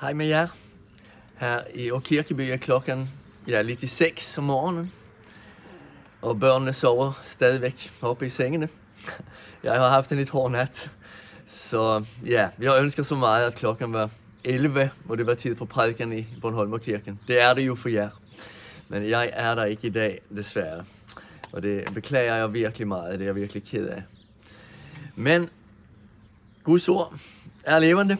[0.00, 0.48] Hej med jer.
[1.36, 3.10] Her i Årkirkeby er klokken
[3.48, 4.92] ja, lidt i seks om morgenen.
[6.22, 8.68] Og børnene sover stadigvæk oppe i sengene.
[9.62, 10.90] Jeg har haft en lidt hård nat.
[11.46, 14.10] Så ja, jeg ønsker så meget, at klokken var
[14.44, 17.20] 11, hvor det var tid for prædiken i Bornholmerkirken.
[17.28, 18.10] Det er det jo for jer.
[18.88, 20.84] Men jeg er der ikke i dag, desværre.
[21.52, 23.12] Og det beklager jeg virkelig meget.
[23.12, 24.02] Det er jeg virkelig ked af.
[25.14, 25.50] Men
[26.64, 27.14] Guds ord
[27.66, 28.16] er levende,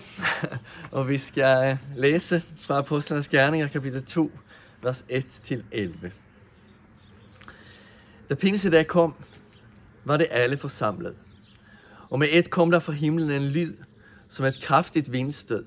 [0.91, 4.33] og vi skal øh, læse fra Apostlenes Gerninger, kapitel 2,
[4.83, 6.09] vers 1-11.
[8.29, 9.15] Da pinsedag kom,
[10.05, 11.15] var det alle forsamlet.
[12.11, 13.75] Og med et kom der fra himlen en lyd,
[14.29, 15.65] som et kraftigt vindstød,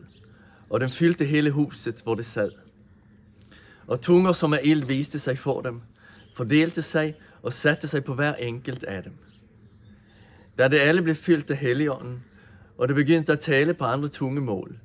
[0.70, 2.52] og den fyldte hele huset, hvor det sad.
[3.88, 5.82] Og tunger som af ild viste sig for dem,
[6.36, 9.14] fordelte sig og satte sig på hver enkelt af dem.
[10.58, 12.24] Da det alle blev fyldt af Helligånden,
[12.78, 14.80] og de begyndte at tale på andre tungemål,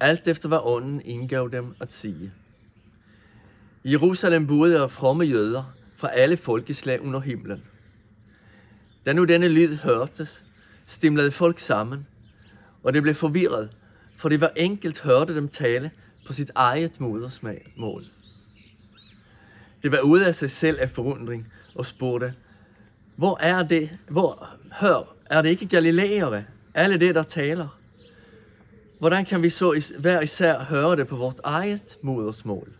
[0.00, 2.32] alt efter hvad ånden indgav dem at sige.
[3.84, 7.62] I Jerusalem boede der fromme jøder fra alle folkeslag under himlen.
[9.06, 10.44] Da nu denne lyd hørtes,
[10.86, 12.06] stimlede folk sammen,
[12.82, 13.70] og det blev forvirret,
[14.16, 15.90] for det var enkelt hørte dem tale
[16.26, 18.02] på sit eget modersmål.
[19.82, 22.34] Det var ude af sig selv af forundring og spurgte,
[23.16, 27.68] hvor er det, hvor, hør, er det ikke galilæere, alle det, der taler?
[28.98, 32.72] Hvordan kan vi så hver især høre det på vort eget modersmål?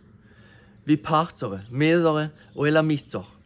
[0.85, 3.37] Vi partere, medere og elamitter.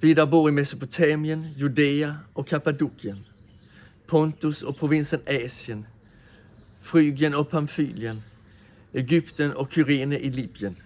[0.00, 3.26] Vi der bor i Mesopotamien, Judæa og Kappadokien,
[4.06, 5.86] Pontus og provinsen Asien,
[6.80, 8.24] Frygien og Pamfylien,
[8.94, 10.78] Egypten og Kyrene i Libyen.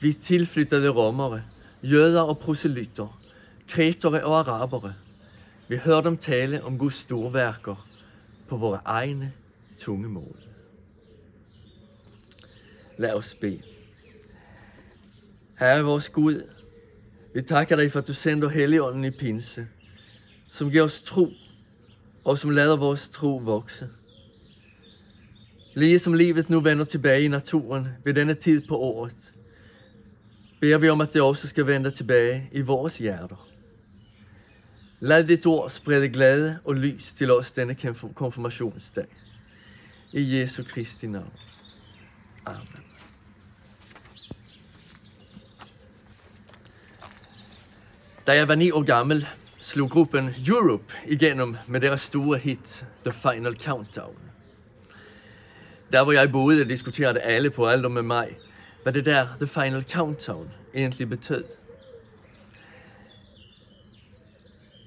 [0.00, 1.42] Vi tilflyttede romere,
[1.82, 3.20] jøder og proselytter,
[3.68, 4.94] kretere og arabere.
[5.70, 7.88] Vi hørte dem tale om Guds store værker
[8.48, 9.32] på vores egne
[9.78, 10.36] tungemål.
[12.96, 13.62] Lad os bede.
[15.58, 16.42] Herre vores Gud,
[17.34, 19.66] vi takker dig for, at du sender Helligånden i pinse,
[20.52, 21.28] som giver os tro,
[22.24, 23.88] og som lader vores tro vokse.
[25.74, 29.32] Lige som livet nu vender tilbage i naturen ved denne tid på året,
[30.60, 33.49] beder vi om, at det også skal vende tilbage i vores hjerter.
[35.02, 37.74] Lad dit ord sprede glæde og lys til os denne
[38.14, 39.06] konfirmationsdag.
[40.12, 41.32] I Jesu Kristi navn.
[42.46, 42.84] Amen.
[48.26, 49.26] Da jeg var ni år gammel,
[49.60, 54.16] slog gruppen Europe igennem med deres store hit The Final Countdown.
[55.92, 58.38] Der hvor jeg boede, diskuterede alle på alder med mig,
[58.82, 61.44] hvad det der The Final Countdown egentlig betød.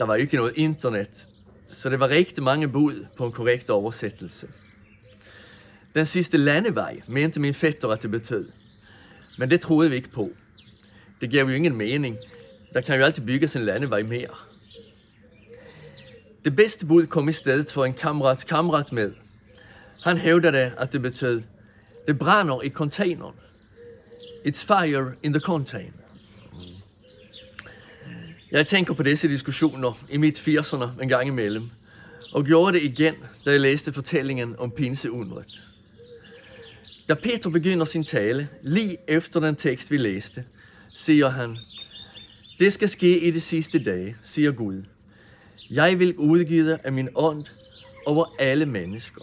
[0.04, 1.28] Der var ikke noget internet,
[1.70, 4.48] så det var rigtig mange bud på en korrekt oversættelse.
[5.96, 8.50] Den sidste landevej mente min fætter, at det betød.
[9.38, 10.30] Men det troede vi ikke på.
[11.22, 12.18] Det gav jo ingen mening.
[12.74, 14.36] Der kan jo altid bygges en landevej mere.
[16.46, 19.14] Det bedste bud kom i stedet for en kammerats kammerat med.
[20.04, 21.42] Han hævdede, at det betød,
[22.08, 23.36] det brænder i containeren.
[24.48, 26.03] It's fire in the container.
[28.54, 31.70] Jeg tænker på disse diskussioner i mit 80'erne en gang imellem,
[32.32, 33.16] og gjorde det igen,
[33.46, 35.68] da jeg læste fortællingen om pinseundret.
[37.10, 40.46] Da Peter begynder sin tale, lige efter den tekst vi læste,
[40.90, 41.58] siger han,
[42.60, 44.84] Det skal ske i de sidste dage, siger Gud.
[45.70, 47.46] Jeg vil udgive af min ånd
[48.06, 49.22] over alle mennesker.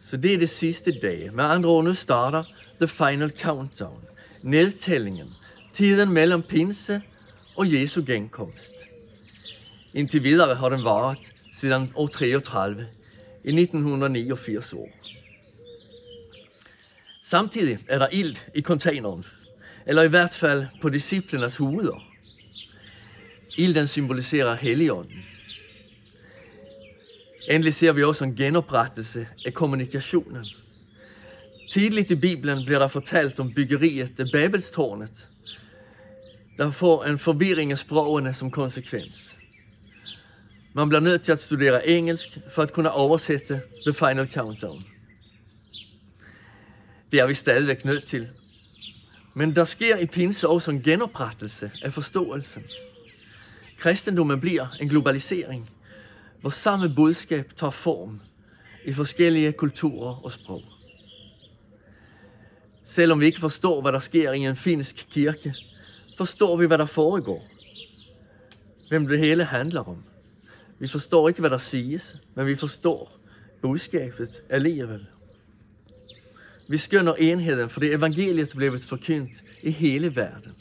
[0.00, 1.30] Så det er det sidste dage.
[1.30, 2.44] Med andre ord, nu starter
[2.80, 4.00] the final countdown.
[4.42, 5.28] Nedtællingen.
[5.74, 7.02] Tiden mellem pinse
[7.56, 8.74] og Jesu genkomst.
[9.94, 12.86] Indtil videre har den varet siden år 33,
[13.44, 14.88] i 1989 år.
[17.22, 19.24] Samtidig er der ild i containeren,
[19.86, 22.08] eller i hvert fald på disciplernes hoveder.
[23.56, 25.24] Ilden symboliserer Helligånden.
[27.48, 30.44] Endelig ser vi også en genoprettelse af kommunikationen.
[31.70, 35.28] Tidligt i Bibelen bliver der fortalt om byggeriet af Babelstårnet,
[36.56, 39.38] der får en forvirring af sprogene som konsekvens.
[40.74, 44.82] Man bliver nødt til at studere engelsk for at kunne oversætte The Final Countdown.
[47.12, 48.28] Det er vi stadigvæk nødt til.
[49.34, 52.64] Men der sker i pinse også en genoprettelse af forståelsen.
[53.78, 55.70] Kristendommen bliver en globalisering,
[56.40, 58.20] hvor samme budskab tager form
[58.84, 60.62] i forskellige kulturer og sprog.
[62.84, 65.54] Selvom vi ikke forstår, hvad der sker i en finsk kirke,
[66.16, 67.46] forstår vi, hvad der foregår.
[68.88, 70.04] Hvem det hele handler om.
[70.80, 73.12] Vi forstår ikke, hvad der siges, men vi forstår
[73.62, 75.06] budskabet alligevel.
[76.68, 80.52] Vi skønner enheden, det evangeliet blev forkyndt i hele verden.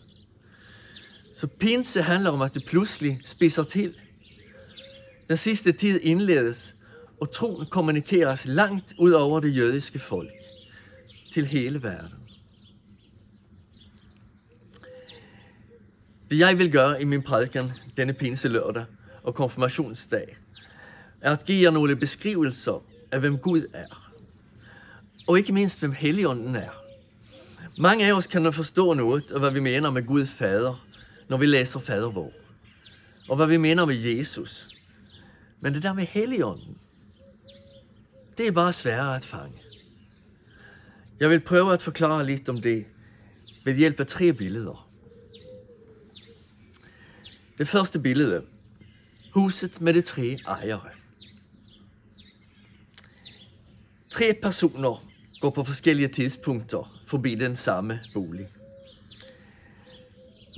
[1.33, 3.95] Så pinse handler om, at det pludselig spiser til.
[5.27, 6.75] Den sidste tid indledes,
[7.19, 10.31] og troen kommunikeres langt ud over det jødiske folk,
[11.33, 12.20] til hele verden.
[16.31, 18.85] Det jeg vil gøre i min prædiken denne pinse lørdag
[19.23, 20.37] og konfirmationsdag,
[21.21, 24.11] er at give jer nogle beskrivelser af, hvem Gud er.
[25.27, 26.69] Og ikke mindst, hvem Helligånden er.
[27.79, 30.85] Mange af os kan forstå noget af, hvad vi mener med Gud Fader,
[31.29, 32.31] når vi læser Fader vor.
[33.29, 34.67] Og hvad vi mener med Jesus.
[35.59, 36.77] Men det der med Helligånden,
[38.37, 39.61] det er bare sværere at fange.
[41.19, 42.85] Jeg vil prøve at forklare lidt om det
[43.63, 44.90] ved hjælp af tre billeder.
[47.61, 48.43] Det første billede.
[49.31, 50.89] Huset med de tre ejere.
[54.11, 55.05] Tre personer
[55.41, 58.49] går på forskellige tidspunkter forbi den samme bolig.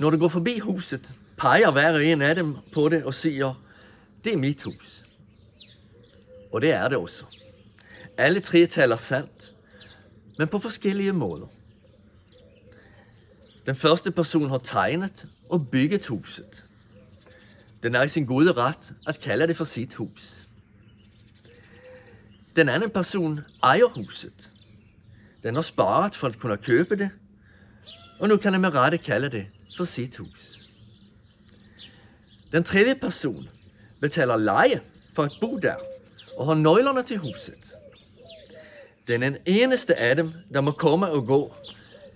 [0.00, 3.64] Når de går forbi huset, peger hver en af dem på det og siger,
[4.24, 5.04] det er mit hus.
[6.52, 7.24] Og det er det også.
[8.16, 9.52] Alle tre taler sandt,
[10.38, 11.46] men på forskellige måder.
[13.66, 16.64] Den første person har tegnet og bygget huset.
[17.84, 20.40] Den er i sin gode ret at kalde det for sit hus.
[22.56, 24.50] Den anden person ejer huset.
[25.42, 27.10] Den har sparet for at kunne købe det,
[28.20, 29.46] og nu kan den med rette kalde det
[29.76, 30.68] for sit hus.
[32.52, 33.48] Den tredje person
[34.00, 34.80] betaler leje
[35.14, 35.76] for at bo der
[36.36, 37.72] og har nøglerne til huset.
[39.06, 41.54] Den er den eneste af dem, der må komme og gå,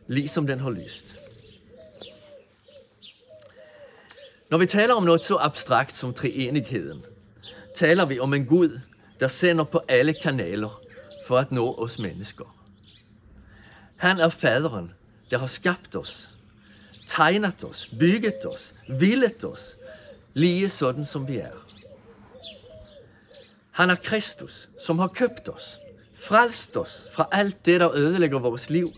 [0.07, 1.28] ligesom den har lyst.
[4.51, 7.05] Når vi taler om noget så abstrakt som treenigheden,
[7.75, 8.81] taler vi om en Gud,
[9.21, 10.83] der sender på alle kanaler
[11.27, 12.57] for at nå os mennesker.
[13.97, 14.93] Han er faderen,
[15.31, 16.35] der har skabt os,
[17.07, 19.77] tegnet os, bygget os, villet os,
[20.35, 21.67] lige sådan som vi er.
[23.71, 25.77] Han er Kristus, som har købt os,
[26.15, 28.91] frelst os fra alt det, der ødelægger vores liv,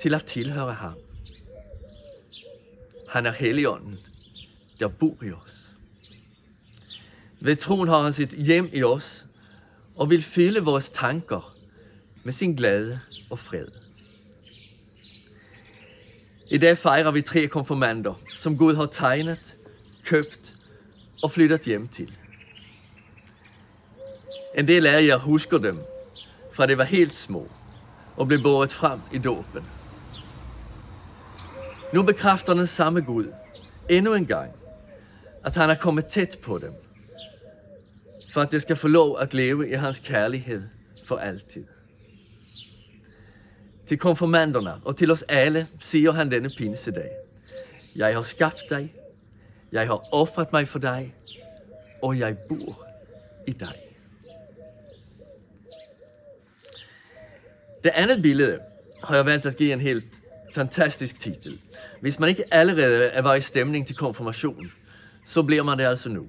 [0.00, 0.94] til at tilhøre ham.
[3.08, 3.98] Han er Helligånden,
[4.82, 5.72] der bor i os.
[7.40, 9.24] Ved troen har han sit hjem i os,
[9.96, 11.56] og vil fylde vores tanker
[12.22, 13.00] med sin glæde
[13.30, 13.66] og fred.
[16.50, 19.56] I dag fejrer vi tre konfirmander, som Gud har tegnet,
[20.04, 20.56] købt
[21.22, 22.12] og flyttet hjem til.
[24.58, 25.78] En del af jer husker dem,
[26.52, 27.48] fra det var helt små
[28.16, 29.64] og blev båret frem i dåben.
[31.94, 33.32] Nu bekræfter den samme Gud
[33.88, 34.52] endnu en gang,
[35.44, 36.72] at han er kommet tæt på dem,
[38.32, 40.62] for at det skal få lov at leve i hans kærlighed
[41.04, 41.64] for altid.
[43.86, 47.10] Til konfirmanderne og til os alle siger han denne pinsedag.
[47.96, 48.94] Jeg har skabt dig,
[49.72, 51.14] jeg har offret mig for dig,
[52.02, 52.86] og jeg bor
[53.46, 53.74] i dig.
[57.84, 58.60] Det andet billede
[59.04, 60.20] har jeg valgt at give en helt
[60.54, 61.60] fantastisk titel.
[62.00, 64.72] Hvis man ikke allerede er var i stemning til konfirmation,
[65.24, 66.26] så bliver man det altså nu.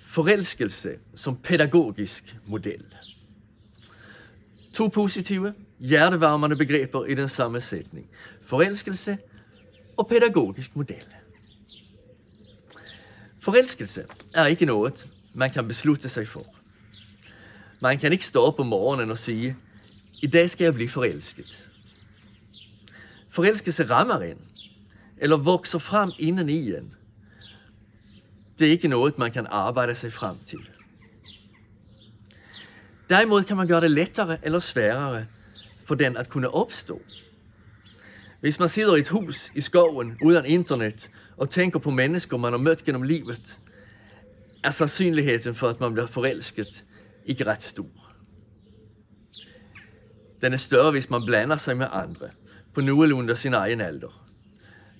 [0.00, 2.84] Forelskelse som pædagogisk model.
[4.74, 8.06] To positive, hjertevarmende begreber i den samme sætning.
[8.42, 9.18] Forelskelse
[9.96, 11.04] og pædagogisk model.
[13.38, 14.04] Forelskelse
[14.34, 16.46] er ikke noget, man kan beslutte sig for.
[17.80, 19.56] Man kan ikke stå op om morgenen og sige,
[20.22, 21.64] i dag skal jeg blive forelsket.
[23.28, 24.38] Forelskelse rammer en,
[25.16, 26.94] eller vokser frem inden i en.
[28.58, 30.68] Det er ikke noget, man kan arbejde sig frem til.
[33.10, 35.26] Derimod kan man gøre det lettere eller sværere
[35.84, 37.02] for den at kunne opstå.
[38.40, 42.52] Hvis man sidder i et hus i skoven uden internet og tænker på mennesker, man
[42.52, 43.58] har mødt gennem livet,
[44.64, 46.84] er sandsynligheden for, at man bliver forelsket,
[47.26, 47.88] ikke ret stor.
[50.40, 52.30] Den er større, hvis man blander sig med andre
[52.74, 54.28] på nogenlunde sin egen alder.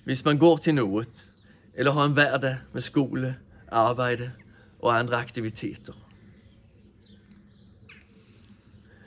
[0.03, 1.29] Hvis man går til noget,
[1.73, 3.35] eller har en hverdag med skole,
[3.75, 4.31] arbejde
[4.79, 5.93] og andre aktiviteter.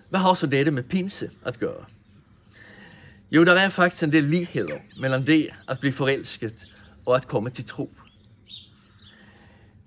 [0.09, 1.85] Hvad har så dette med pinse at gøre?
[3.31, 7.51] Jo, der er faktisk en del ligheder mellem det at blive forelsket og at komme
[7.51, 7.91] til tro.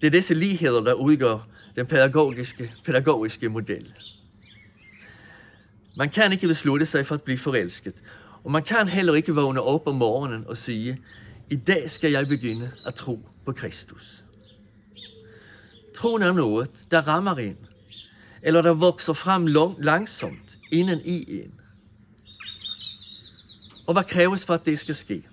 [0.02, 3.94] Det er disse ligheder, der udgør den pædagogiske, pædagogiske model.
[5.98, 7.94] Man kan ikke beslutte sig for at blive forelsket.
[8.44, 11.02] Og man kan heller ikke vågne op om morgenen og sige,
[11.50, 14.24] i dag skal jeg begynde at tro på Kristus.
[16.02, 17.58] Troen er noget, der rammer en,
[18.42, 19.48] eller der vokser frem
[19.80, 21.54] langsomt inden i en.
[23.88, 25.24] Og hvad kræves for, at det skal ske?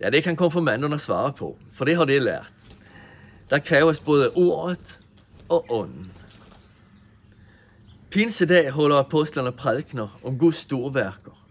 [0.00, 2.52] Ja, det kan konfirmanderne svare på, for det har de lært.
[3.50, 4.98] Der kræves både ordet
[5.48, 6.12] og ånden.
[8.10, 11.46] Pinsedag holder apostlerne prædikner om Guds store værker.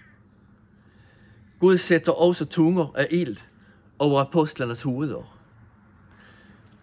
[1.60, 3.38] Gud sætter også tunger af ild
[4.00, 5.37] over apostlernes hoveder.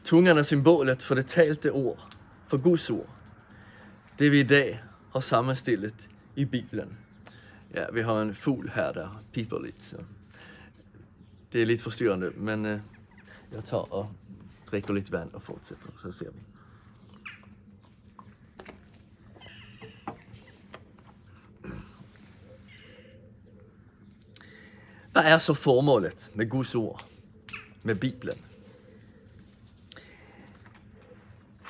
[0.04, 2.12] Tungerne er symbolet for det talte ord,
[2.48, 3.08] for Guds ord.
[4.18, 4.82] Det vi i dag
[5.12, 6.98] har sammenstillet i Bibelen.
[7.74, 9.82] Ja, vi har en fugl her, der piper lidt.
[9.82, 9.96] Så
[11.52, 12.80] det er lidt forstyrrende, men øh,
[13.52, 14.12] jeg tager og
[14.70, 16.38] drikker lidt vand og fortsætter, så ser vi.
[25.12, 27.06] Hvad er så formålet med Guds ord,
[27.82, 28.36] med Bibelen?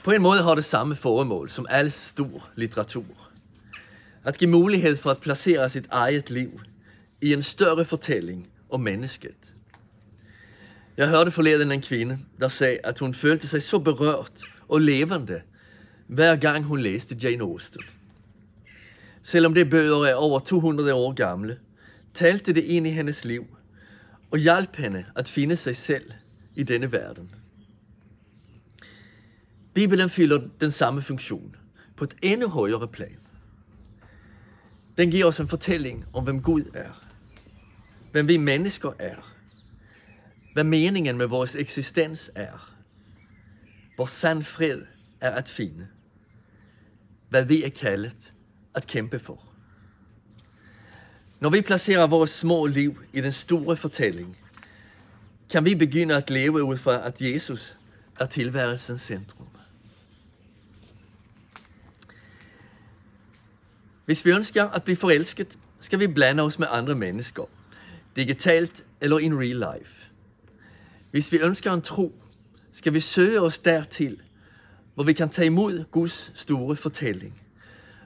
[0.05, 3.31] På en måde har det samme formål som al stor litteratur.
[4.25, 6.61] At give mulighed for at placere sitt eget liv
[7.21, 9.55] i en større fortælling om mennesket.
[10.97, 15.41] Jeg hørte forleden en kvinde, der sagde, at hun følte sig så berørt og levende,
[16.07, 17.83] hver gang hun læste Jane Austen.
[19.23, 21.59] Selvom det bøger er over 200 år gamle,
[22.15, 23.47] talte det ind i hendes liv
[24.31, 26.13] og hjalp hende at finde sig selv
[26.55, 27.31] i denne verden.
[29.75, 31.57] Bibelen fylder den samme funktion
[31.97, 33.19] på et endnu højere plan.
[34.97, 36.91] Den giver os en fortælling om, hvem Gud er.
[38.13, 39.35] Hvem vi mennesker er.
[40.53, 42.75] Hvad meningen med vores eksistens er.
[43.97, 44.83] Hvor sand fred
[45.21, 45.87] er at finde.
[47.29, 48.33] Hvad vi er kaldet
[48.75, 49.43] at kæmpe for.
[51.41, 54.39] Når vi placerer vores små liv i den store fortælling,
[55.51, 57.77] kan vi begynde at leve ud fra, at Jesus
[58.21, 59.54] er tilværelsens centrum.
[64.05, 67.43] Hvis vi ønsker at blive forelsket, skal vi blande os med andre mennesker,
[68.17, 70.11] digitalt eller in real life.
[71.11, 72.15] Hvis vi ønsker en tro,
[72.73, 74.21] skal vi søge os dertil,
[74.95, 77.41] hvor vi kan tage imod Guds store fortælling,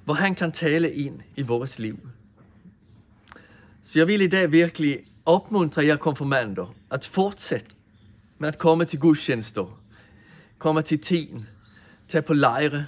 [0.04, 1.98] hvor han kan tale ind i vores liv.
[3.82, 7.66] Så jeg vil i dag virkelig opmuntre jer konfirmander at fortsætte
[8.38, 9.80] med at komme til gudstjenester,
[10.58, 11.48] komme til tiden,
[12.08, 12.86] tage på lejre,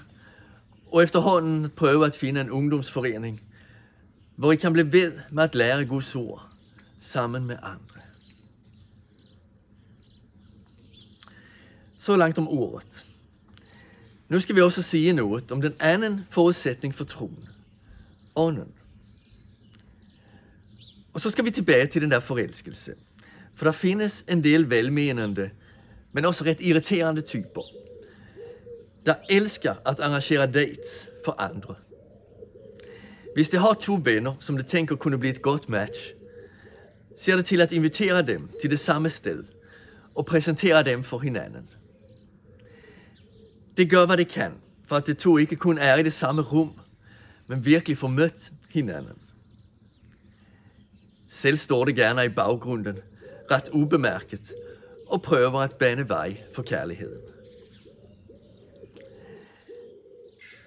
[0.93, 3.43] og efterhånden prøve at finde en ungdomsforening,
[4.37, 6.51] hvor I kan blive ved med at lære Guds ord
[7.01, 8.01] sammen med andre.
[11.99, 13.07] Så langt om ordet.
[14.29, 17.49] Nu skal vi også sige noget om den anden forudsætning for troen.
[18.37, 18.73] Ånden.
[21.13, 22.95] Og så skal vi tilbage til den der forelskelse.
[23.55, 25.51] For der findes en del velmenende,
[26.13, 27.63] men også ret irriterende typer,
[29.07, 31.75] der elsker at arrangere dates for andre.
[33.35, 36.15] Hvis det har to venner, som det tænker kunne blive et godt match,
[37.17, 39.45] ser det til at invitere dem til det samme sted
[40.15, 41.69] og præsentere dem for hinanden.
[43.77, 44.53] Det gør, hvad det kan,
[44.87, 46.73] for at de to ikke kun er i det samme rum,
[47.47, 49.19] men virkelig får mødt hinanden.
[51.31, 52.99] Selv står det gerne i baggrunden,
[53.51, 54.53] ret ubemærket,
[55.07, 57.21] og prøver at bane vej for kærligheden.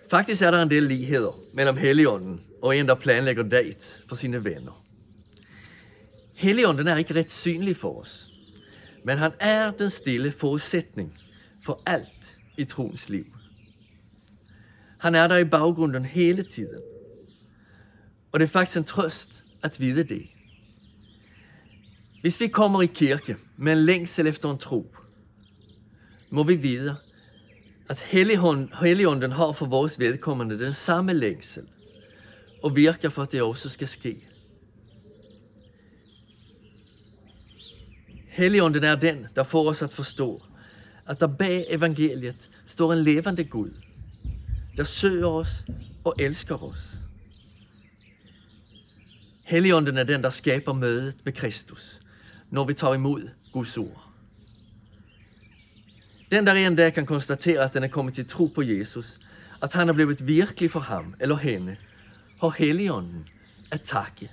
[0.09, 4.43] Faktisk er der en del ligheder mellem Helligånden og en, der planlægger date for sine
[4.43, 4.85] venner.
[6.33, 8.29] Helligånden er ikke ret synlig for os,
[9.03, 11.17] men han er den stille forudsætning
[11.65, 13.25] for alt i troens liv.
[14.97, 16.79] Han er der i baggrunden hele tiden.
[18.31, 20.25] Og det er faktisk en trøst at vide det.
[22.21, 24.95] Hvis vi kommer i kirke med en længsel efter en tro,
[26.29, 26.95] må vi vide,
[27.93, 31.67] at Helligånden har for vores vedkommende den samme længsel,
[32.63, 34.23] og virker for, at det også skal ske.
[38.27, 40.43] Helligånden er den, der får os at forstå,
[41.07, 43.71] at der bag evangeliet står en levende Gud,
[44.77, 45.65] der søger os
[46.03, 46.97] og elsker os.
[49.45, 52.01] Helligånden er den, der skaber mødet med Kristus,
[52.49, 54.02] når vi tager imod Guds ord.
[56.33, 59.19] Den der en dag kan konstatera att den har kommit till tro på Jesus,
[59.59, 61.77] att han har blivit virkelig för ham eller henne,
[62.41, 63.29] har Helligånden
[63.71, 64.31] at takke.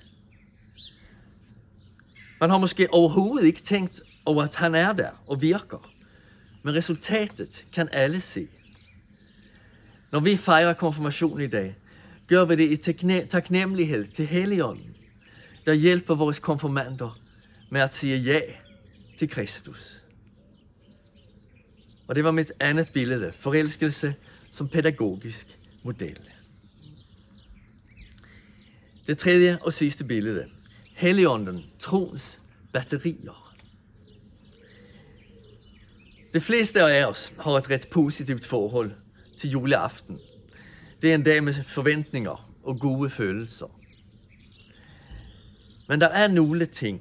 [2.40, 5.90] Man har måske overhovedet ikke tænkt over, at han er der og virker.
[6.62, 8.48] Men resultatet kan alle se.
[10.12, 11.76] Når vi fejrer konfirmation i dag,
[12.26, 14.96] gør vi det i taknemmelighed til Helligånden,
[15.66, 17.18] der hjælper vores konfirmander
[17.70, 18.40] med at sige ja
[19.18, 19.99] til Kristus.
[22.10, 24.14] Og det var mit andet billede, forelskelse
[24.50, 26.18] som pædagogisk model.
[29.06, 30.46] Det tredje og sidste billede,
[30.94, 32.40] Helligånden, troens
[32.72, 33.54] batterier.
[36.34, 38.92] De fleste af os har et ret positivt forhold
[39.38, 40.18] til juleaften.
[41.02, 43.80] Det er en dag med forventninger og gode følelser.
[45.88, 47.00] Men der er nogle ting,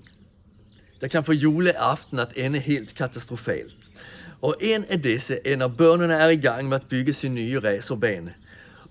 [1.01, 3.91] der kan få juleaften at ende helt katastrofalt.
[4.41, 7.59] Og en af disse er, når børnene er i gang med at bygge sin nye
[7.59, 8.33] racerbane,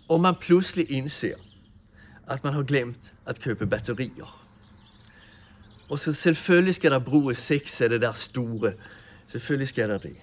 [0.08, 1.34] og man pludselig indser,
[2.28, 4.44] at man har glemt at købe batterier.
[5.88, 8.72] Og så selvfølgelig skal der bruges seks af det der store.
[9.28, 10.16] Selvfølgelig skal der det.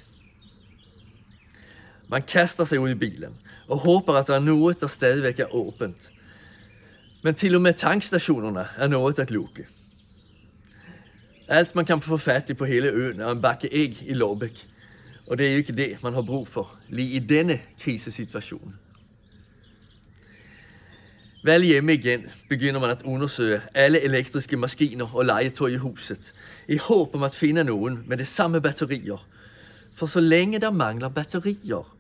[2.08, 5.56] Man kaster sig ud i bilen og håber, at der er noget, der stadigvæk er
[5.56, 6.12] åbent.
[7.24, 9.68] Men til og med tankstationerne er noget at lukke.
[11.48, 14.68] Alt man kan få fat i på hele øen er en bakke æg i Låbæk.
[15.28, 18.76] Og det er ikke det, man har brug for lige i denne krisesituation.
[21.44, 26.34] Vel hjemme igen begynder man at undersøge alle elektriske maskiner og legetøj i huset,
[26.68, 29.28] i håb om at finde nogen med de samme batterier.
[29.96, 31.98] For så længe der mangler batterier,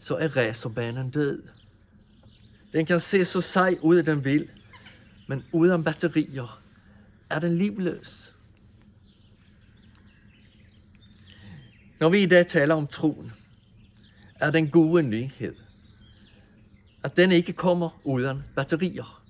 [0.00, 1.42] så er racerbanen død.
[2.72, 4.48] Den kan se så sej ud, den vil,
[5.26, 6.60] men uden batterier
[7.30, 8.29] er den livløs.
[12.00, 13.32] Når vi i dag taler om troen,
[14.34, 15.54] er den gode nyhed,
[17.02, 19.22] at den ikke kommer uden batterier.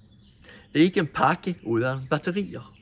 [0.72, 2.76] Det er ikke en pakke uden batterier.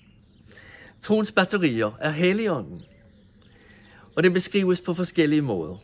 [1.00, 2.82] Troens batterier er Helligånden,
[4.16, 5.76] og det beskrives på forskellige måder.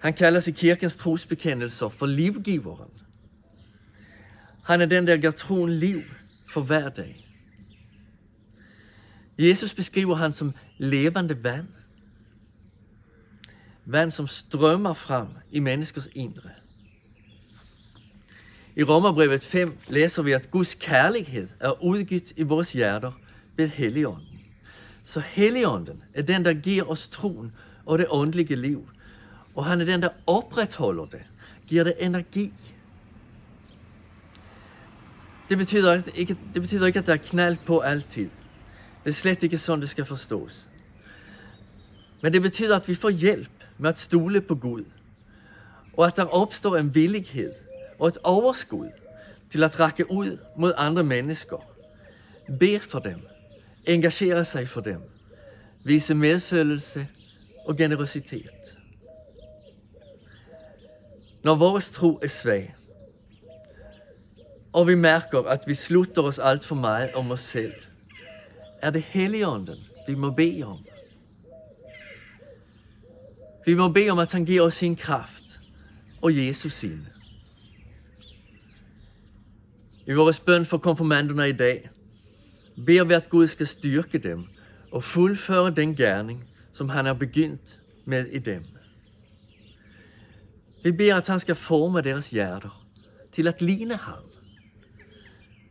[0.00, 2.90] Han kaldes i kirkens trosbekendelser for livgiveren.
[4.64, 6.00] Han er den, der gør troen liv
[6.48, 7.26] for hver dag.
[9.38, 11.66] Jesus beskriver han som levende vand.
[13.86, 16.50] Vand, som strømmer frem i menneskers indre.
[18.76, 23.12] I Romerbrevet 5 læser vi, at Guds kærlighed er udgivet i vores hjerter
[23.56, 24.40] ved Helligånden.
[25.04, 27.52] Så Helligånden er den, der giver os troen
[27.86, 28.88] og det åndelige liv.
[29.54, 31.22] Og han er den, der opretholder det,
[31.68, 32.52] giver det energi.
[35.48, 38.30] Det betyder, ikke, det betyder ikke, at der er knald på altid.
[39.04, 40.68] Det er slet ikke sådan, det skal forstås.
[42.22, 44.84] Men det betyder, at vi får hjælp med at stole på Gud.
[45.96, 47.52] Og at der opstår en villighed
[47.98, 48.90] og et overskud
[49.50, 51.56] til at række ud mod andre mennesker.
[52.60, 53.20] Be for dem.
[53.86, 55.00] Engagere sig for dem.
[55.84, 57.08] Vise medfølelse
[57.64, 58.76] og generositet.
[61.42, 62.74] Når vores tro er svag,
[64.72, 67.72] og vi mærker, at vi slutter os alt for meget om os selv,
[68.82, 70.78] er det Helligånden, vi må bede om.
[73.66, 75.60] Vi må bede om, at han giver os sin kraft
[76.22, 77.06] og Jesus sin.
[80.06, 81.90] I vores bøn for konfirmanderne i dag
[82.86, 84.44] beder vi, at Gud skal styrke dem
[84.92, 88.64] og fuldføre den gerning, som han har begyndt med i dem.
[90.84, 92.86] Vi beder, at han skal forme deres hjerter
[93.32, 94.24] til at ligne ham.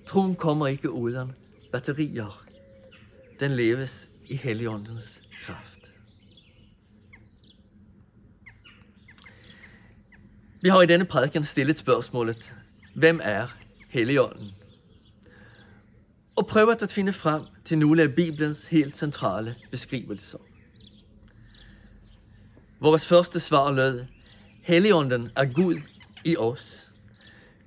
[0.05, 1.31] Troen kommer ikke uden
[1.71, 2.45] batterier.
[3.39, 5.74] Den leves i Helligåndens kraft.
[10.65, 12.53] Vi har i denne prædiken stillet spørgsmålet,
[12.95, 13.47] hvem er
[13.89, 14.51] Helligånden?
[16.35, 20.37] Og prøvet at finde frem til nogle af Bibelens helt centrale beskrivelser.
[22.79, 24.05] Vores første svar lød,
[24.61, 25.75] Helligånden er Gud
[26.23, 26.87] i os.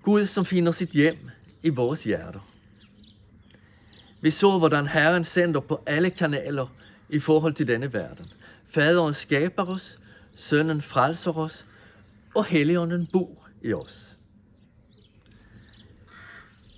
[0.02, 1.30] Gud, som finder sit hjem
[1.62, 2.50] i vores hjerter.
[4.20, 6.66] Vi så, hvordan Herren sender på alle kanaler
[7.08, 8.26] i forhold til denne verden.
[8.70, 9.98] Faderen skaber os,
[10.34, 11.64] Sønnen frelser os,
[12.34, 14.16] og Helligånden bor i os.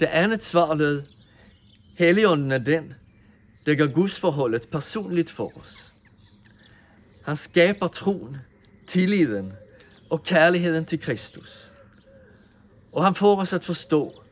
[0.00, 1.02] Det andet svar lød,
[1.94, 2.94] Helligånden er den,
[3.66, 5.92] der gør Guds forholdet personligt for os.
[7.22, 8.36] Han skaber troen,
[8.86, 9.52] tilliden
[10.10, 11.70] og kærligheden til Kristus.
[12.92, 14.22] Og han får os at forstå,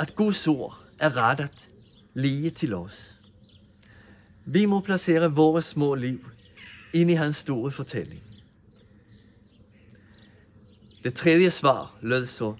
[0.00, 1.68] at Guds ord er rettet
[2.14, 3.16] lige til os.
[4.46, 6.30] Vi må placere vores små liv
[6.92, 8.31] ind i hans store fortælling.
[11.04, 12.54] Det tredje svar lød så,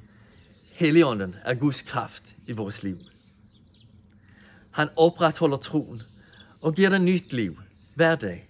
[0.73, 2.99] Helligånden er Guds kraft i vores liv.
[4.71, 6.03] Han opretholder troen
[6.61, 7.59] og giver den nyt liv
[7.95, 8.49] hver dag.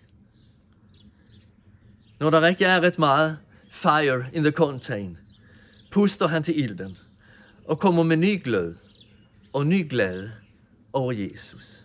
[2.20, 3.38] Når der ikke er ret meget
[3.70, 5.18] fire in the contain,
[5.90, 6.98] puster han til ilden
[7.64, 8.76] og kommer med ny glød
[9.52, 10.32] og ny glæde
[10.92, 11.84] over Jesus.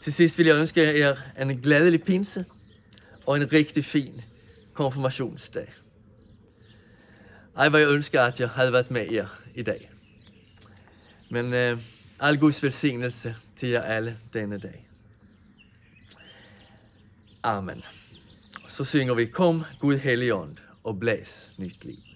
[0.00, 2.44] Til sidst vil jeg ønske jer en glædelig pinse
[3.26, 4.20] og en rigtig fin
[4.72, 5.72] konfirmationsdag.
[7.56, 9.90] Ej, hvor jeg ønsker, at jeg havde været med jer i dag.
[11.30, 11.78] Men øh, eh,
[12.20, 14.88] all Guds välsignelse till er alle denna dag.
[17.42, 17.82] Amen.
[18.68, 22.11] Så synger vi Kom Gud Helligånd och bläs nyt liv.